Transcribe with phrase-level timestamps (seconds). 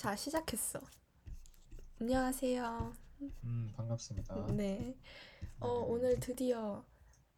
[0.00, 0.80] 자, 시작했어.
[2.00, 2.94] 안녕하세요.
[3.44, 4.46] 음, 반갑습니다.
[4.52, 4.96] 네.
[5.60, 5.84] 어, 네.
[5.88, 6.84] 오늘 드디어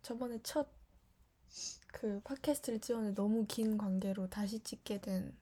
[0.02, 0.70] 저번에 첫
[1.92, 5.36] 그 팟캐스트를 찍었는데 너무 긴 관계로 다시 찍게 된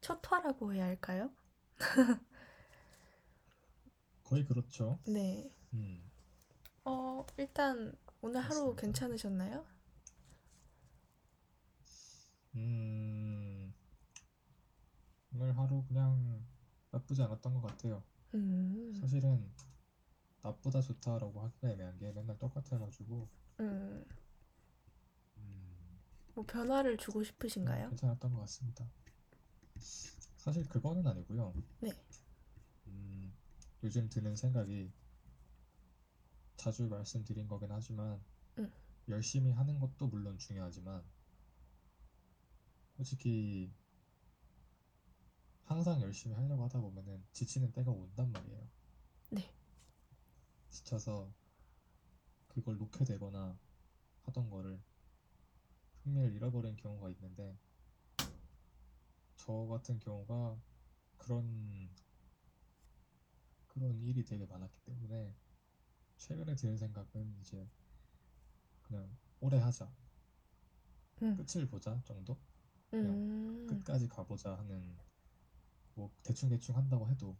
[0.00, 1.30] 첫 화라고 해야 할까요?
[4.24, 4.98] 거의 그렇죠.
[5.06, 5.50] 네.
[5.72, 6.10] 음,
[6.84, 7.92] 어, 일단
[8.22, 8.80] 오늘 하루 맞습니다.
[8.82, 9.66] 괜찮으셨나요?
[12.54, 13.25] 음,
[15.36, 16.42] 오늘 하루 그냥
[16.90, 18.02] 나쁘지 않았던 것 같아요.
[18.34, 19.52] 음, 사실은
[20.42, 23.28] 나쁘다 좋다라고 하기가 애매한 게 맨날 똑같아가지고,
[23.60, 24.04] 음,
[25.36, 25.98] 음,
[26.34, 27.90] 뭐 변화를 주고 그냥 싶으신가요?
[27.90, 28.88] 괜찮았던 것 같습니다.
[30.38, 31.52] 사실 그거는 아니고요.
[31.80, 31.90] 네.
[32.86, 33.34] 음,
[33.82, 34.90] 요즘 드는 생각이
[36.56, 38.18] 자주 말씀드린 거긴 하지만,
[38.58, 38.72] 음.
[39.08, 41.04] 열심히 하는 것도 물론 중요하지만,
[42.96, 43.70] 솔직히
[45.66, 48.68] 항상 열심히 하려고 하다 보면은 지치는 때가 온단 말이에요.
[49.30, 49.52] 네.
[50.70, 51.32] 지쳐서
[52.48, 53.58] 그걸 놓게 되거나
[54.22, 54.80] 하던 거를
[56.04, 57.58] 흥미를 잃어버린 경우가 있는데
[59.36, 60.56] 저 같은 경우가
[61.18, 61.90] 그런
[63.66, 65.34] 그런 일이 되게 많았기 때문에
[66.16, 67.68] 최근에 드는 생각은 이제
[68.82, 69.92] 그냥 오래 하자,
[71.22, 72.36] 음, 끝을 보자 정도?
[72.98, 74.96] 그냥 음, 끝까지 가보자 하는
[75.96, 77.36] 뭐 대충 대충 한다고 해도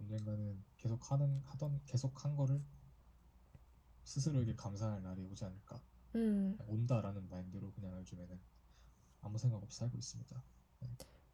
[0.00, 2.60] 언젠가는 계속 하는 하던 계속 한 거를
[4.04, 5.80] 스스로에게 감사할 날이 오지 않을까
[6.14, 6.58] 음.
[6.66, 8.40] 온다라는 마인드로 그냥 요즘에는
[9.22, 10.42] 아무 생각 없이 살고 있습니다.
[10.80, 10.88] 네.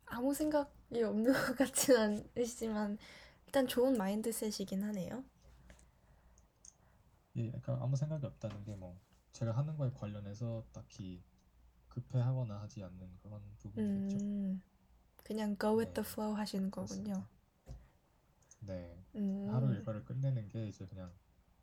[0.06, 2.98] 아무 생각이 없는 것 같진 않으시지만
[3.46, 5.24] 일단 좋은 마인드셋이긴 하네요.
[7.36, 8.98] 예, 약간 아무 생각이 없다는 게 뭐
[9.32, 11.22] 제가 하는 거에 관련해서 딱히
[11.88, 14.18] 급해하거나 하지 않는 그런 부분이겠죠.
[14.18, 14.60] 음,
[15.27, 17.24] 그냥 go with the 네, flow 하시는 거군요.
[17.24, 17.28] 그렇습니다.
[18.60, 19.05] 네,
[19.50, 21.12] 하루 음, 일과를 끝내는 게 이제 그냥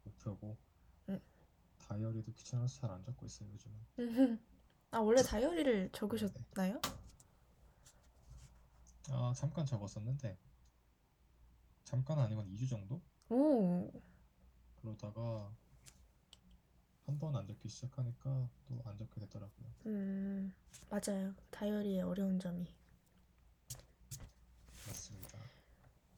[0.04, 0.58] 목표고
[1.10, 1.20] 음.
[1.88, 3.76] 다이어리도 귀찮아서 잘 안 적고 있어요 요즘은.
[4.00, 4.40] 음.
[4.92, 5.90] 아, 원래 다이어리를.
[5.94, 6.80] 적으셨나요?
[9.10, 10.38] 아 잠깐 적었었는데
[11.84, 13.02] 잠깐 아니면 2주 정도?
[13.30, 13.92] 오,
[14.82, 15.52] 그러다가
[17.06, 19.68] 한 번 안 적기 시작하니까 또 안 적게 되더라고요.
[19.86, 20.54] 음,
[20.90, 21.34] 맞아요.
[21.52, 22.66] 다이어리의 어려운 점이.
[24.88, 25.38] 맞습니다.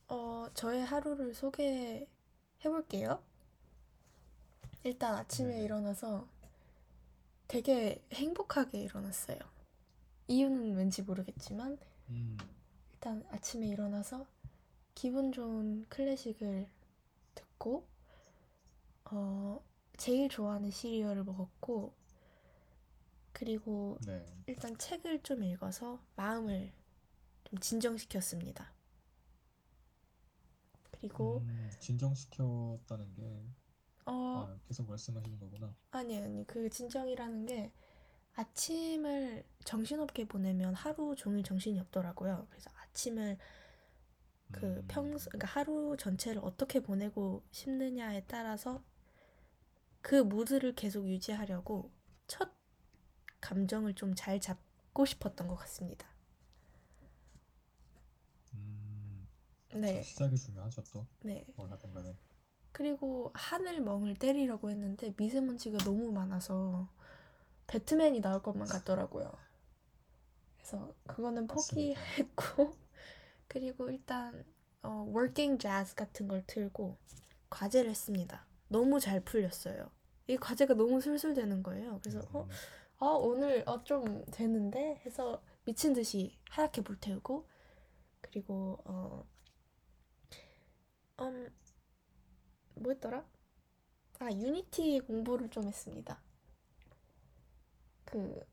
[0.08, 2.08] 어, 저의 하루를 소개해
[2.64, 3.22] 볼게요.
[4.84, 5.64] 일단 아침에 네네.
[5.64, 6.28] 일어나서
[7.48, 9.40] 되게 행복하게 일어났어요.
[10.28, 11.78] 이유는 왠지 모르겠지만
[12.10, 12.38] 음,
[12.94, 14.26] 일단 아침에 일어나서
[14.94, 16.68] 기분 좋은 클래식을
[17.36, 17.86] 듣고
[19.06, 19.62] 어,
[19.98, 21.94] 제일 좋아하는 시리얼을 먹었고
[23.34, 24.26] 그리고 네.
[24.48, 26.72] 일단 책을 좀 읽어서 마음을
[27.44, 28.75] 좀 진정시켰습니다.
[31.08, 33.46] 그리고 음, 진정시켰다는 게,
[34.06, 35.76] 어, 아, 계속 말씀하시는 거구나.
[35.92, 37.72] 아니 아니 그 진정이라는 게
[38.36, 42.48] 아침을 정신없게 보내면 하루 종일 정신이 없더라고요.
[42.50, 43.38] 그래서 아침을
[44.52, 48.84] 그 평소 음, 그러니까 하루 전체를 어떻게 보내고 싶느냐에 따라서
[50.02, 51.92] 그 무드를 계속 유지하려고
[52.28, 52.54] 첫
[53.42, 56.08] 감정을 좀 잘 잡고 싶었던 것 같습니다.
[58.54, 59.28] 음,
[59.65, 61.06] 저 네, 시작이 중요하죠 또.
[61.22, 61.46] 네.
[61.56, 62.16] 뭘 하든 간에.
[62.72, 66.90] 그리고 하늘 멍을 때리려고 했는데 미세먼지가 너무 많아서
[67.68, 69.32] 배트맨이 나올 것만 같더라고요.
[70.58, 72.02] 그래서 그거는 맞습니다.
[72.02, 72.74] 포기했고
[73.48, 74.44] 그리고 일단
[74.82, 76.98] 어, working jazz 같은 걸 틀고
[77.50, 78.46] 과제를 했습니다.
[78.68, 79.90] 너무 잘 풀렸어요.
[80.28, 82.00] 이 과제가 너무 술술 되는 거예요.
[82.04, 82.50] 그래서 어, 음,
[83.00, 87.48] 어 오늘 어, 좀 되는데 해서 미친 듯이 하얗게 불태우고
[88.22, 89.26] 그리고 어,
[91.20, 91.50] 음,
[92.76, 93.26] 뭐였더라?
[94.20, 96.20] 아 유니티 공부를 좀 했습니다.
[98.06, 98.46] 그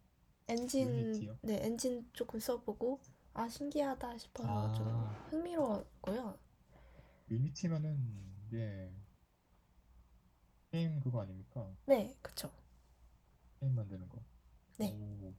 [0.48, 1.38] 엔진 유니티요?
[1.42, 3.00] 네 엔진 조금 써보고
[3.34, 6.38] 아 신기하다 싶어서 좀 아, 흥미로웠고요.
[7.30, 7.98] 유니티면은,
[8.53, 8.92] 예,
[10.70, 11.66] 게임 그거 아닙니까?
[11.86, 12.50] 네, 그쵸.
[13.60, 14.18] 게임 만드는 거.
[14.78, 15.32] 네, 오,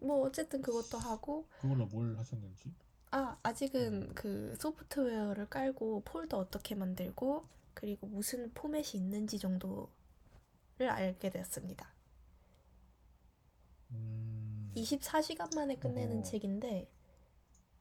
[0.00, 2.72] 뭐 어쨌든 그것도 하고 그걸로 뭘 하셨는지?
[3.10, 9.88] 아 아직은 음, 그 소프트웨어를 깔고 폴더 어떻게 만들고 그리고 무슨 포맷이 있는지 정도를
[10.90, 11.92] 알게 되었습니다.
[13.92, 16.90] 음, 24시간 만에 끝내는 어허, 책인데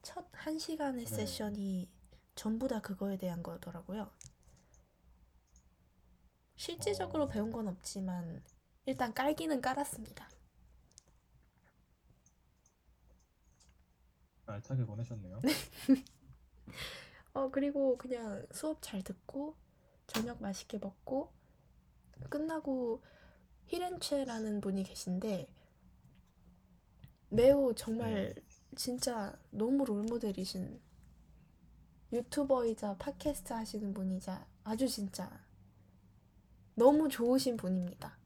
[0.01, 1.05] 첫 1시간의 네.
[1.05, 1.89] 세션이
[2.35, 4.09] 전부 다 그거에 대한 거더라고요.
[6.55, 8.43] 실질적으로 배운 어, 건 없지만
[8.85, 10.29] 일단 깔기는 깔았습니다.
[14.47, 15.39] 알차게 보내셨네요.
[17.33, 19.55] 어, 그리고 그냥 수업 잘 듣고,
[20.07, 21.31] 저녁 맛있게 먹고,
[22.29, 23.01] 끝나고
[23.67, 25.47] 히렌체라는 분이 계신데,
[27.29, 28.41] 매우 정말 네.
[28.75, 30.79] 진짜 너무 롤모델이신
[32.13, 35.29] 유튜버이자 팟캐스트 하시는 분이자 아주 진짜
[36.75, 38.17] 너무 좋으신 분입니다.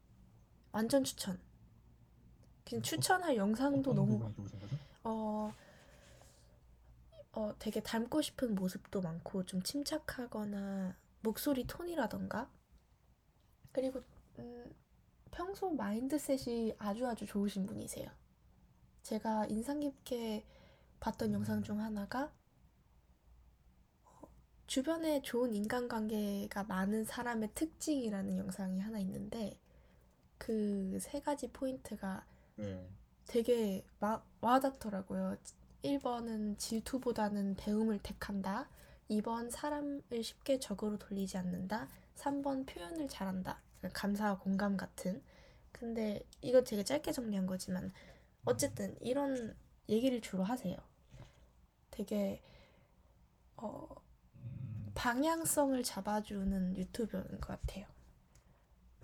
[0.70, 1.40] 완전 추천.
[2.64, 4.76] 그냥 추천할 영상도 어떤 너무 부분이 좋으신 거죠?
[5.04, 5.52] 어,
[7.32, 12.50] 어, 되게 닮고 싶은 모습도 많고, 좀 침착하거나, 목소리 톤이라던가,
[13.72, 14.02] 그리고,
[14.38, 14.74] 음,
[15.30, 18.10] 평소 마인드셋이 아주 아주 좋으신 분이세요.
[19.02, 20.44] 제가 인상 깊게
[21.00, 22.32] 봤던 영상 중 하나가,
[24.04, 24.28] 어,
[24.66, 29.58] 주변에 좋은 인간관계가 많은 사람의 특징이라는 영상이 하나 있는데,
[30.38, 32.26] 그 세 가지 포인트가
[32.56, 32.88] 네.
[33.26, 35.36] 되게 와, 와닿더라고요.
[35.82, 38.68] 1번은 질투보다는 배움을 택한다.
[39.10, 41.88] 2번 사람을 쉽게 적으로 돌리지 않는다.
[42.16, 43.60] 3번 표현을 잘한다.
[43.92, 45.22] 감사와 공감 같은.
[45.72, 47.92] 근데 이거 되게 짧게 정리한 거지만
[48.44, 49.56] 어쨌든 이런
[49.88, 50.76] 얘기를 주로 하세요.
[51.90, 52.40] 되게
[53.56, 53.88] 어,
[54.36, 57.86] 음, 방향성을 잡아주는 유튜버인 것 같아요.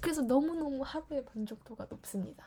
[0.01, 2.47] 그래서 너무너무 하루의 만족도가 높습니다.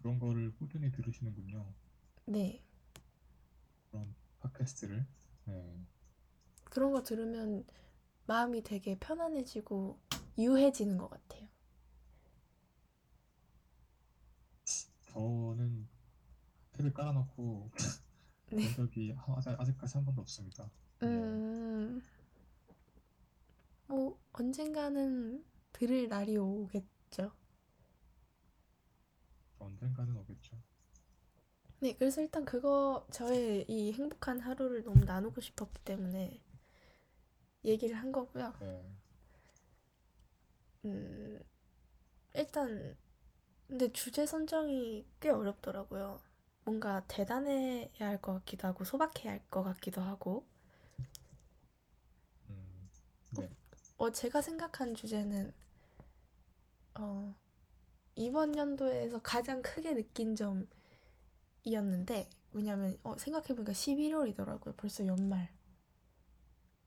[0.00, 1.72] 그런 거를 꾸준히 들으시는군요.
[2.26, 2.62] 네.
[3.90, 5.06] 그런 팟캐스트를.
[5.44, 5.86] 네.
[6.64, 7.66] 그런 거 들으면
[8.26, 9.98] 마음이 되게 편안해지고
[10.38, 11.48] 유해지는 것 같아요.
[15.12, 15.88] 저는
[16.72, 17.70] 탭을 깔아놓고
[18.52, 18.56] 네.
[18.76, 20.70] 본 적이 하- 아직, 아직까지 한 번도 없습니다.
[21.00, 21.08] 네.
[21.08, 22.00] 음,
[23.88, 27.32] 뭐, 언젠가는 들을 날이 오겠죠.
[29.60, 30.56] 언젠가는 오겠죠.
[31.80, 36.40] 네, 그래서 일단 그거, 저의 이 행복한 하루를 너무 나누고 싶었기 때문에
[37.64, 38.52] 얘기를 한 거고요.
[38.60, 38.82] 네.
[40.84, 41.40] 음,
[42.34, 42.96] 일단,
[43.68, 46.20] 근데 주제 선정이 꽤 어렵더라고요.
[46.64, 50.46] 뭔가 대단해야 할 것 같기도 하고, 소박해야 할 것 같기도 하고.
[52.50, 52.88] 음,
[53.30, 53.48] 네.
[53.98, 55.52] 어, 제가 생각한 주제는,
[56.94, 57.34] 어,
[58.20, 60.36] 이번 연도에서 가장 크게 느낀
[61.64, 64.74] 점이었는데, 왜냐면, 어, 생각해보니까 11월이더라고요.
[64.76, 65.48] 벌써 연말.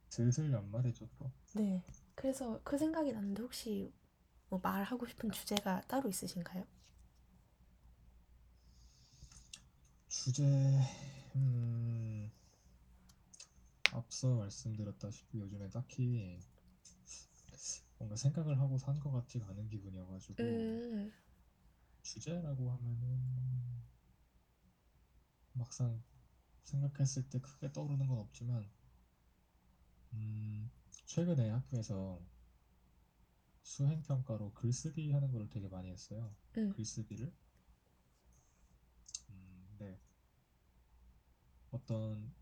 [0.09, 1.29] 슬슬 연말이죠 또.
[1.53, 1.83] 네.
[2.15, 3.91] 그래서 그 생각이 났는데, 혹시
[4.49, 6.65] 뭐 말하고 싶은 주제가 따로 있으신가요?
[10.07, 10.43] 주제,
[11.35, 12.31] 음,
[13.93, 16.37] 앞서 말씀드렸다시피 요즘에 딱히
[17.97, 21.11] 뭔가 생각을 하고 산 것 같지가 않은 기분이어가지고 음,
[22.03, 23.83] 주제라고 하면은
[25.53, 26.03] 막상
[26.63, 28.69] 생각했을 때 크게 떠오르는 건 없지만
[30.13, 30.69] 음,
[31.05, 32.21] 최근에 학교에서
[33.63, 36.35] 수행 평가로 글쓰기 하는 걸 되게 많이 했어요.
[36.57, 37.33] 음, 글쓰기를.
[39.29, 39.99] 음, 네.
[41.71, 42.33] 어떤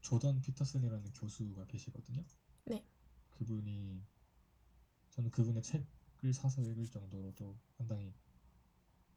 [0.00, 2.24] 조던 피터슨이라는 교수가 계시거든요.
[2.64, 2.84] 네.
[3.30, 4.06] 그분이
[5.10, 8.14] 저는 그분의 책을 사서 읽을 정도로도 상당히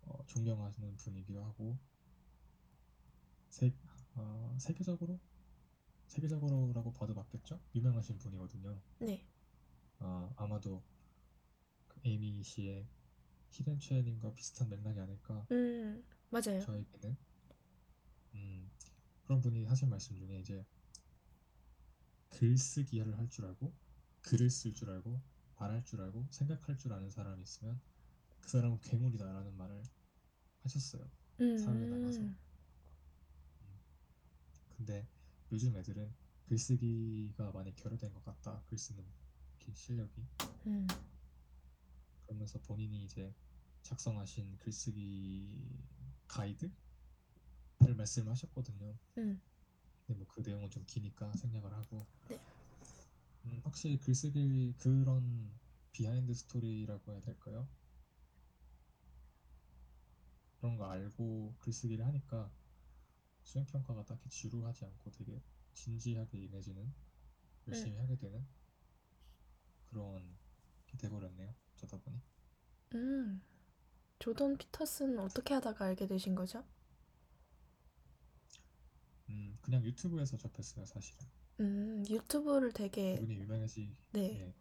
[0.10, 1.80] 어, 존경하는 분이기도 하고
[3.50, 3.74] 세,
[4.16, 5.20] 어, 세계적으로
[6.08, 7.60] 세계적으로라고 봐도 맞겠죠?
[7.76, 8.82] 유명하신 분이거든요.
[9.00, 9.26] 네.
[10.00, 10.84] 아, 아마도
[11.88, 12.88] 그 에이미 씨의
[13.52, 16.60] 히든 최애님과 비슷한 맥락이 아닐까 음, 맞아요.
[16.62, 17.18] 저에게는
[18.36, 18.70] 음,
[19.24, 20.66] 그런 분이 하신 말씀 중에 이제
[22.30, 23.74] 글쓰기를 할 줄 알고
[24.22, 25.22] 글을 쓸 줄 알고
[25.60, 27.80] 말할 줄 알고 생각할 줄 아는 사람이 있으면
[28.42, 29.84] 그 사람은 괴물이다라는 말을
[30.64, 31.10] 하셨어요.
[31.58, 32.20] 사회에 나가서.
[32.22, 32.38] 음,
[34.78, 35.08] 근데
[35.52, 36.12] 요즘 애들은
[36.46, 38.62] 글쓰기가 많이 결여된 것 같다.
[38.68, 39.04] 글 쓰는
[39.60, 40.26] 기- 실력이.
[40.68, 40.88] 음,
[42.26, 43.34] 그러면서 본인이 이제
[43.84, 45.80] 작성하신 글쓰기
[46.28, 46.72] 가이드를
[47.96, 48.98] 말씀하셨거든요.
[49.18, 49.42] 음,
[50.06, 52.40] 근데 뭐 그 내용은 좀 기니까 생략을 하고 네.
[53.46, 55.52] 음, 확실히 글쓰기 그런
[55.92, 57.68] behind story라고 해야 될까요?
[60.70, 62.52] 그런 거 알고 글쓰기를 하니까
[63.42, 65.42] 수행 평가가 딱히 지루하지 않고 되게
[65.74, 66.94] 진지하게 임해지는
[67.68, 68.46] 열심히 하게 되는
[69.90, 70.38] 그런
[70.86, 71.56] 게 돼버렸네요.
[71.74, 72.22] 어쩌다 보니
[72.94, 73.42] 음.
[74.20, 76.64] 조던 피터슨 어떻게 하다가 알게 되신 거죠?
[79.30, 81.26] 음, 그냥 유튜브에서 접했어요 사실은
[81.60, 84.54] 음, 유튜브를 되게, 그분이 유명해지 네, 네,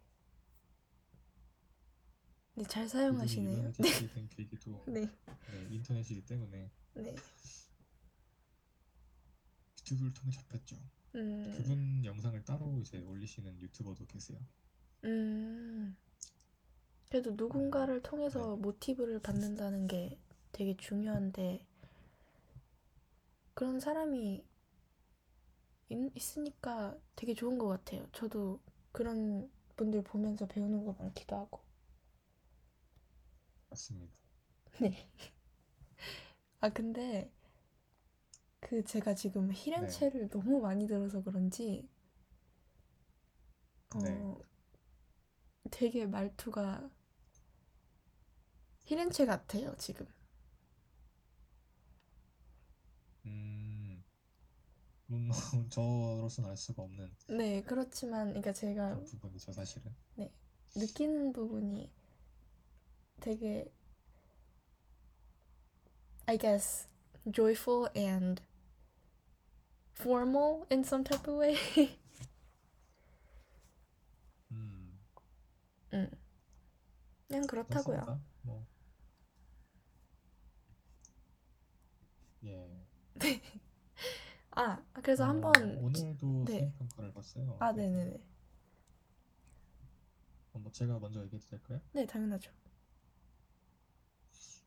[2.59, 3.73] 네, 잘 사용하시네요.
[3.73, 5.03] 된 계기도 네.
[5.03, 7.15] 네, 인터넷이기 때문에 네.
[9.79, 10.77] 유튜브를 통해 접했죠.
[11.15, 14.41] 음, 그분 영상을 따로 이제 올리시는 유튜버도 계세요.
[15.05, 15.97] 음.
[17.09, 20.19] 그래도 누군가를 통해서 모티브를 받는다는 게
[20.50, 21.65] 되게 중요한데,
[23.55, 24.45] 그런 사람이
[25.91, 28.07] 있, 있으니까 되게 좋은 것 같아요.
[28.12, 28.61] 저도
[28.91, 31.67] 그런 분들 보면서 배우는 거 많기도 하고.
[33.78, 34.12] 맞습니다.
[34.80, 35.08] 네.
[36.61, 37.30] 아, 근데
[38.61, 41.88] 그 제가 지금 히렌체를 너무 많이 들어서 그런지
[43.94, 44.23] 어 네.
[45.70, 46.90] 되게 말투가
[48.87, 50.04] 히렌체 같아요, 지금.
[53.26, 54.02] 음,
[55.11, 55.30] 음,
[55.70, 59.94] 저로서는 알 수가 없는 네, 그렇지만 그러니까 제가 그런 부분이죠, 사실은.
[60.76, 61.90] 느끼는 부분이
[63.20, 63.70] 되게
[66.26, 66.87] I guess
[67.30, 68.42] joyful and
[69.94, 71.56] formal in some type of way.
[74.50, 74.98] 음,
[75.92, 76.10] 음.
[77.26, 78.00] 그냥 그렇다고요.
[78.00, 78.20] 그렇습니다.
[78.42, 78.66] 뭐,
[82.44, 82.68] 예.
[84.52, 86.58] 아, 그래서 어, 한번 오늘도 네.
[86.58, 87.56] 수행 평가를 봤어요.
[87.60, 88.20] 아, 네 네 네.
[90.52, 91.80] 어, 뭐 제가 먼저 얘기해도 될까요?
[91.92, 92.50] 네, 당연하죠.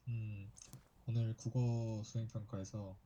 [0.07, 0.51] 음,
[1.07, 2.97] 오늘 국어 수행 평가에서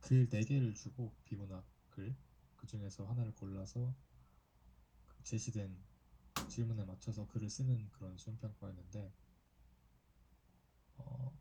[0.00, 2.14] 글 4개를 주고 비문학 글,
[2.54, 3.92] 그 중에서 하나를 골라서
[5.08, 5.82] 그 제시된
[6.46, 9.12] 질문에 맞춰서 글을 쓰는 그런 수행 평가였는데
[10.98, 11.32] 어,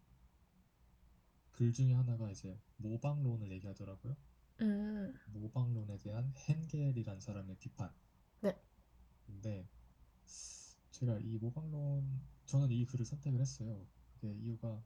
[1.51, 4.17] 글 중에 하나가 이제 모방론을 얘기하더라고요.
[4.61, 7.93] 음, 모방론에 대한 헨겔이란 사람의 비판.
[8.41, 8.55] 네.
[9.25, 9.67] 근데
[11.03, 13.85] 제가 이 모방론 저는 이 글을 선택을 했어요.
[14.13, 14.81] 그게 이유가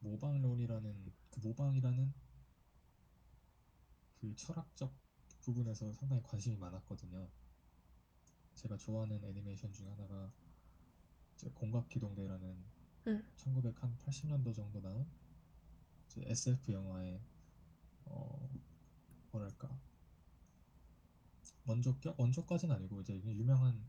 [0.00, 2.12] 모방론이라는 그 모방이라는
[4.20, 4.94] 그 철학적
[5.40, 7.30] 부분에서 상당히 관심이 많았거든요.
[8.54, 10.30] 제가 좋아하는 애니메이션 중 하나가
[11.54, 12.62] 공각기동대라는
[13.06, 13.32] 음.
[13.38, 15.10] 1980년도 정도 나온
[16.18, 17.22] SF 영화의
[18.04, 18.50] 어
[19.30, 19.80] 뭐랄까
[21.64, 23.82] 원조격 원조까지는 아니고 이제 유명한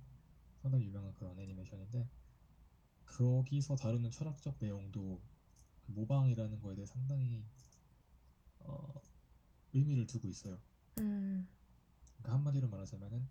[0.61, 2.07] 상당히 유명한 그런 애니메이션인데
[3.05, 5.21] 거기서 다루는 철학적 내용도
[5.85, 7.43] 그 모방이라는 거에 대해 상당히
[8.59, 8.93] 어,
[9.73, 10.59] 의미를 두고 있어요.
[10.99, 11.47] 음,
[12.17, 13.27] 그러니까 한마디로 말하자면은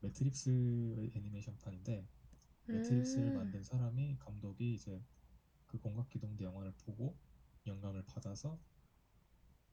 [0.00, 2.06] 매트릭스의 애니메이션판인데
[2.70, 5.02] 매트릭스를 음, 만든 사람이 감독이 이제
[5.66, 7.16] 그 공각기동대 영화를 보고
[7.66, 8.58] 영감을 받아서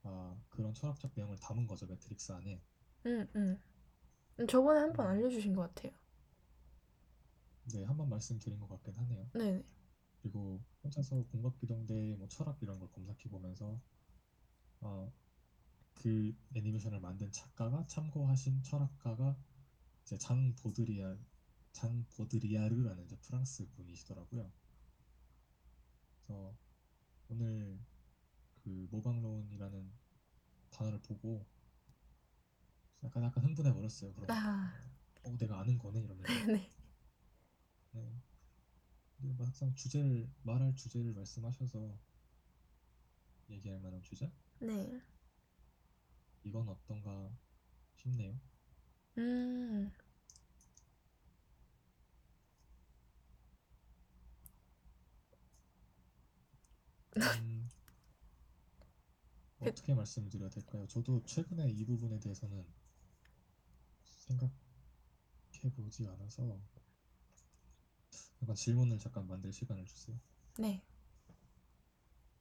[0.04, 2.62] 아 그런 철학적 내용을 담은 거죠 매트릭스 안에.
[3.06, 3.60] 음, 음.
[4.40, 5.10] 음, 저번에 한번 음.
[5.10, 5.94] 알려주신 것 같아요.
[7.74, 9.30] 네, 한 번 말씀드린 것 같긴 하네요.
[9.34, 9.64] 네네.
[10.22, 13.82] 그리고 혼자서 공각기동대 뭐 철학 이런 걸 검색해 보면서
[14.82, 15.12] 어,
[15.94, 19.38] 그 애니메이션을 만든 작가가 참고하신 철학가가
[20.04, 21.18] 이제 장 보드리아
[21.72, 24.52] 장 보드리아르라는 이제 프랑스 분이시더라고요.
[26.18, 26.58] 그래서
[27.30, 27.80] 오늘
[28.64, 29.92] 그 모방론이라는
[30.72, 31.46] 단어를 보고
[33.04, 34.14] 약간 약간 흥분해 버렸어요.
[34.14, 34.74] 그럼 아,
[35.24, 36.26] 어 내가 아는 거네 이러면서.
[36.48, 36.72] 네.
[37.92, 38.02] 네.
[39.18, 41.96] 근데 막상 주제를 말할 주제를 말씀하셔서
[43.50, 44.32] 얘기할 만한 주제?
[44.60, 45.02] 네.
[46.44, 47.32] 이건 어떤가
[47.96, 48.40] 싶네요.
[49.18, 49.92] 음,
[57.18, 57.70] 음,
[59.62, 60.86] 그- 어떻게 말씀을 드려야 될까요?
[60.88, 62.66] 저도 최근에 이 부분에 대해서는
[64.04, 64.52] 생각해
[65.76, 66.60] 보지 않아서
[68.42, 70.18] 약간 질문을 잠깐 만들 시간을 주세요.
[70.58, 70.82] 네.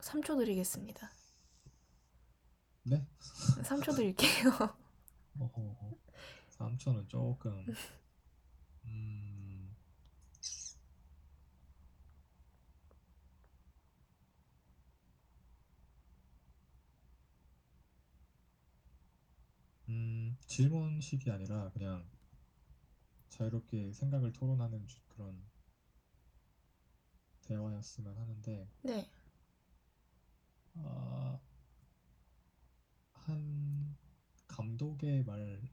[0.01, 1.11] 3초 드리겠습니다.
[2.85, 3.07] 네?
[3.65, 4.51] 3초 드릴게요.
[5.39, 5.99] 어허,
[6.51, 7.65] 3초는 조금
[8.85, 9.75] 음,
[19.89, 22.05] 음, 질문식이 아니라 그냥
[23.31, 25.41] 자유롭게 생각을 토론하는 주- 그런
[27.49, 29.11] 대화였으면 하는데 네.
[30.75, 31.41] 아,
[33.13, 33.97] 한
[34.47, 35.71] 감독의 말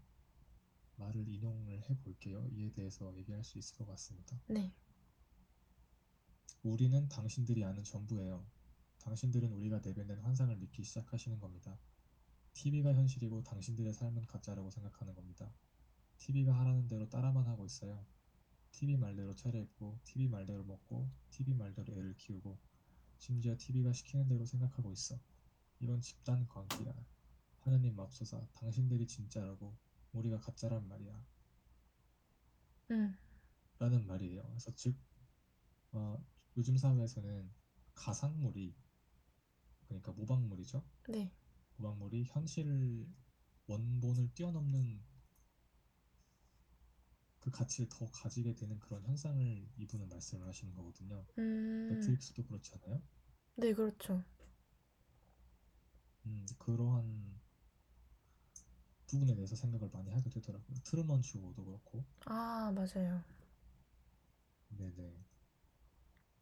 [0.95, 2.47] 말을 인용을 해볼게요.
[2.51, 4.39] 이에 대해서 얘기할 수 있을 것 같습니다.
[4.47, 4.73] 네.
[6.63, 8.45] 우리는 당신들이 아는 전부예요.
[8.99, 11.77] 당신들은 우리가 내뱉는 환상을 믿기 시작하시는 겁니다.
[12.53, 15.53] TV가 현실이고 당신들의 삶은 가짜라고 생각하는 겁니다.
[16.17, 18.05] TV가 하라는 대로 따라만 하고 있어요.
[18.75, 22.59] TV 말대로 차려입고, TV 말대로 먹고, TV 말대로 애를 키우고,
[23.17, 25.17] 심지어 TV가 시키는 대로 생각하고 있어.
[25.79, 26.93] 이건 집단 관계야.
[27.61, 29.73] 하느님 맙소사, 당신들이 진짜라고
[30.11, 31.25] 우리가 가짜란 말이야.
[32.91, 33.17] 음,
[33.79, 34.43] 라는 말이에요.
[34.43, 34.97] 그래서 즉
[35.93, 36.21] 어,
[36.57, 37.49] 요즘 사회에서는
[37.93, 38.75] 가상물이
[39.87, 40.83] 그러니까 모방물이죠.
[41.07, 41.31] 네.
[41.77, 43.07] 모방물이 현실
[43.67, 45.01] 원본을 뛰어넘는
[47.45, 51.25] 그 가치를 더 가지게 되는 그런 현상을 이분은 말씀을 하시는 거거든요.
[51.37, 53.01] 음, 매트릭스도 그렇지 않아요?
[53.55, 54.23] 네, 그렇죠.
[56.25, 57.39] 음, 그러한
[59.07, 60.77] 부분에 대해서 생각을 많이 하게 되더라고요.
[60.83, 62.05] 트루먼 쇼도 그렇고.
[62.25, 63.23] 아, 맞아요.
[64.69, 65.15] 네네.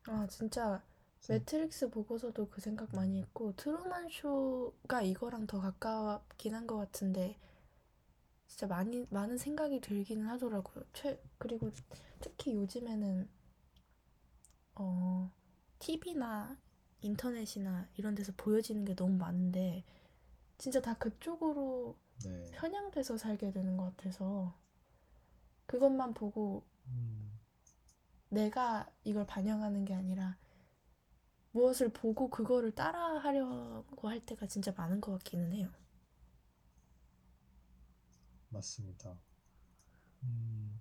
[0.07, 0.81] 아, 진짜
[1.25, 7.37] 그래서 매트릭스 보고서도 그 생각 많이 했고 트루먼 쇼가 이거랑 더 가깝긴 한 것 같은데
[8.53, 10.85] 진짜 많이 많은 생각이 들기는 하더라고요.
[10.93, 11.71] 최 그리고
[12.21, 13.27] 특히 요즘에는
[14.75, 15.31] 어
[15.79, 16.55] TV나
[17.01, 19.83] 인터넷이나 이런 데서 보여지는 게 너무 많은데
[20.59, 22.51] 진짜 다 그쪽으로 네.
[22.51, 24.55] 편향돼서 살게 되는 것 같아서
[25.65, 27.31] 그것만 보고 음,
[28.29, 30.37] 내가 이걸 반영하는 게 아니라
[31.53, 35.71] 무엇을 보고 그거를 따라 하려고 할 때가 진짜 많은 것 같기는 해요.
[38.53, 39.17] 맞습니다.
[40.23, 40.79] 음,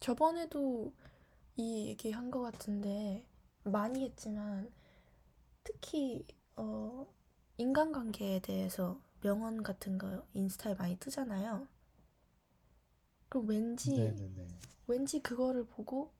[0.00, 0.92] 저번에도
[1.56, 3.24] 이 얘기 한 것 같은데
[3.64, 4.72] 많이 했지만
[5.64, 6.26] 특히
[6.56, 7.06] 어
[7.58, 11.68] 인간관계에 대해서 명언 같은 거 인스타에 많이 뜨잖아요.
[13.28, 14.46] 그럼 왠지 네네네.
[14.86, 16.12] 왠지 그거를 보고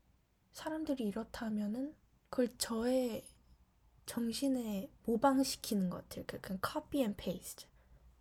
[0.53, 1.95] 사람들이 이렇다면은
[2.31, 3.25] 그걸 저의
[4.07, 6.25] 정신에 모방시키는 것 같아요.
[6.27, 7.67] 그 그냥 copy and paste.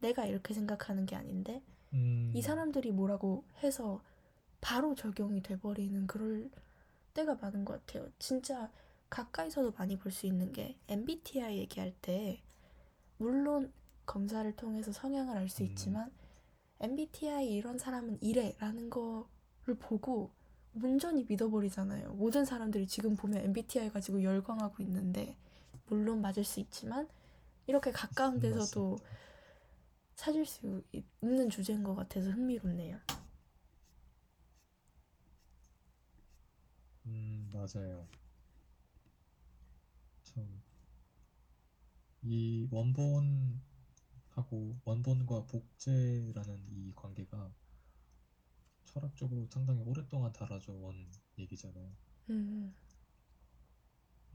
[0.08, 1.62] 내가 이렇게 생각하는 게 아닌데
[1.94, 4.02] 음, 이 사람들이 뭐라고 해서
[4.62, 6.50] 바로 적용이 돼버리는 그럴
[7.14, 8.10] 때가 많은 것 같아요.
[8.20, 8.72] 진짜
[9.10, 12.42] 가까이서도 많이 볼 수 있는 게 MBTI 얘기할 때
[13.18, 13.72] 물론
[14.06, 16.12] 검사를 통해서 성향을 알수 음, 있지만
[16.80, 20.32] MBTI 이런 사람은 이래라는 거를 보고
[20.82, 22.14] 온전히 믿어버리잖아요.
[22.14, 25.36] 모든 사람들이 지금 보면 MBTI 가지고 열광하고 있는데
[25.88, 27.08] 물론 맞을 수 있지만
[27.68, 29.04] 이렇게 가까운 데서도 맞습니다.
[30.18, 33.00] 찾을 수 있- 있는 주제인 것 같아서 흥미롭네요.
[37.06, 38.08] 음, 맞아요.
[40.24, 40.62] 참,
[42.22, 43.60] 이 원본하고
[44.86, 47.52] 원본과 복제라는 이 관계가
[48.86, 51.92] 철학적으로 상당히 오랫동안 달아져 온 얘기잖아요.
[52.30, 52.74] 음,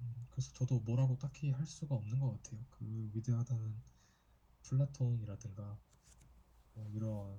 [0.00, 2.60] 음, 그래서 저도 뭐라고 딱히 할 수가 없는 것 같아요.
[2.70, 3.74] 그 위대하다는
[4.72, 5.78] 플라톤이라든가
[6.74, 7.38] 뭐 이런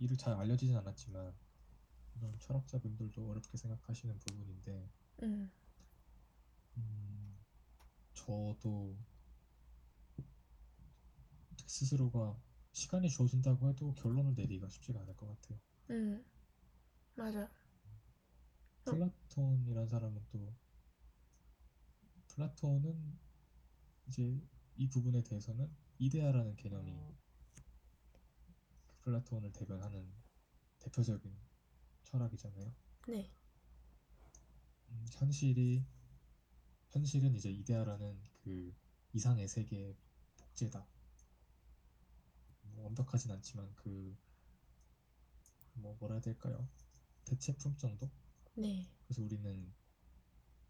[0.00, 1.34] 일을 잘 알려지진 않았지만
[2.16, 4.90] 이런 철학자분들도 어렵게 생각하시는 부분인데
[5.22, 5.50] 음,
[6.76, 7.38] 음,
[8.14, 8.96] 저도
[11.66, 12.40] 스스로가
[12.72, 15.60] 시간이 주어진다고 해도 결론을 내리기가 쉽지가 않을 것 같아요.
[15.90, 16.24] 음,
[17.16, 17.48] 맞아.
[18.86, 20.54] 어, 플라톤이란 사람은 또
[22.28, 23.18] 플라톤은
[24.08, 24.40] 이제
[24.76, 26.92] 이 부분에 대해서는 이데아라는 개념이
[28.86, 30.12] 그 플라톤을 대변하는
[30.78, 31.36] 대표적인
[32.04, 32.74] 철학이잖아요.
[33.08, 33.30] 네,
[34.90, 35.84] 음, 현실이
[36.90, 38.74] 현실은 이제 이데아라는 그
[39.12, 39.96] 이상의 세계의
[40.36, 40.86] 복제다.
[42.62, 44.16] 뭐 완벽하진 않지만 그
[45.76, 46.68] 뭐 뭐라 해야 될까요?
[47.24, 48.10] 대체품 정도?
[48.54, 49.72] 네, 그래서 우리는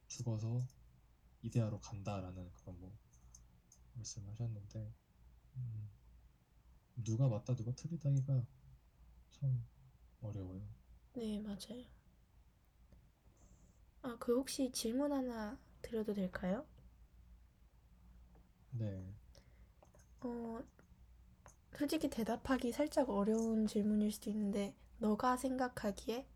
[0.08, 0.66] 죽어서
[1.42, 2.96] 이데아로 간다라는 그런 뭐
[3.94, 4.94] 말씀하셨는데
[5.56, 5.88] 음,
[7.04, 8.42] 누가 맞다 누가 틀리다기가
[9.32, 9.64] 참
[10.22, 10.62] 어려워요.
[11.14, 11.84] 네, 맞아요.
[14.02, 16.64] 아, 그 혹시 질문 하나 드려도 될까요?
[18.70, 19.02] 네,
[20.20, 20.60] 어,
[21.78, 26.26] 솔직히 대답하기 살짝 어려운 질문일 수도 있는데, 너가 생각하기에,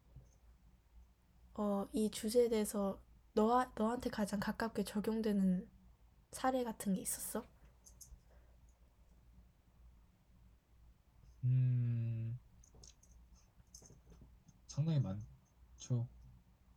[1.55, 3.01] 어, 이 주제에 대해서
[3.35, 5.69] 너와, 너한테 가장 가깝게 적용되는
[6.33, 7.47] 사례 같은 게 있었어?
[11.45, 12.39] 음,
[14.67, 16.09] 상당히 많죠.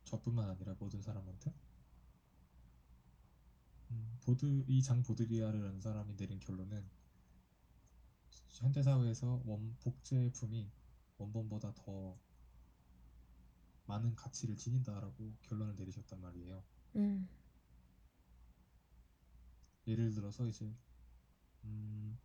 [0.04, 1.52] 저뿐만 아니라 모든 사람한테.
[3.90, 6.84] 음, 보드 이장 보드리아르라는 사람이 내린 결론은
[8.48, 10.70] 현대 사회에서 원 복제품이
[11.18, 12.18] 원본보다 더
[13.86, 16.62] 많은 가치를 지닌다라고 결론을 내리셨단 말이에요.
[16.96, 17.28] 음,
[19.86, 20.74] 예를 들어서 이제
[21.64, 22.18] 음,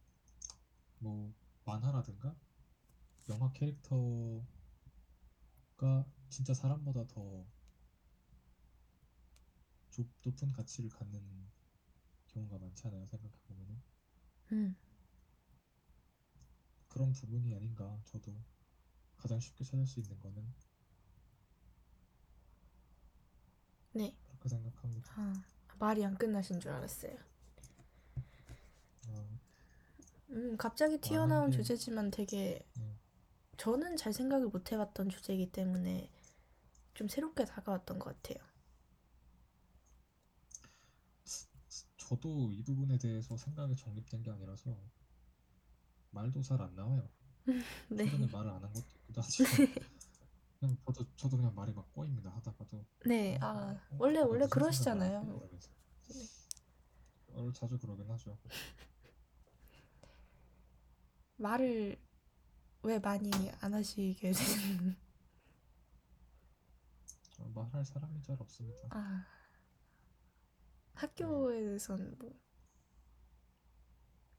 [1.00, 1.34] 뭐
[1.70, 2.36] 만화라든가
[3.30, 4.46] 영화 캐릭터가
[6.30, 7.46] 진짜 사람보다 더
[9.92, 11.22] 좁- 높은 가치를 갖는
[12.30, 13.06] 경우가 많잖아요.
[13.06, 13.82] 생각해 보면은
[14.52, 14.76] 음,
[16.90, 18.02] 그런 부분이 아닌가.
[18.04, 18.36] 저도
[19.18, 20.54] 가장 쉽게 찾을 수 있는 거는
[23.94, 24.16] 네.
[24.28, 25.12] 그렇게 생각합니다.
[25.16, 25.34] 아,
[25.80, 27.16] 말이 안 끝나신 줄 알았어요.
[30.30, 32.96] 어, 음, 갑자기 튀어나온 게- 주제지만 되게 네.
[33.58, 36.10] 저는 잘 생각을 못 해봤던 주제이기 때문에
[36.94, 38.44] 좀 새롭게 다가왔던 것 같아요.
[41.98, 44.76] 저도 이 부분에 대해서 생각이 정립된 게 아니라서
[46.12, 47.08] 말도 잘 안 나와요.
[47.90, 48.06] 네.
[48.06, 49.52] 최근에 말을 안 한 것도 있기도 하지만
[50.60, 52.30] 그냥 저도 저도 그냥 말이 막 꼬입니다.
[52.32, 55.22] 하다가도 네, 어, 아, 어, 원래, 원래 무슨 그러시잖아요.
[55.24, 55.70] 이러면서.
[56.10, 56.26] 네.
[57.34, 58.38] 어, 자주 그러긴 하죠.
[61.40, 61.98] 말을
[62.84, 64.98] 왜 많이 안 하시게 되는,
[67.40, 68.88] 어, 말할 사람이 잘 없습니다.
[68.92, 69.26] 아,
[70.94, 72.32] 학교에선 뭐,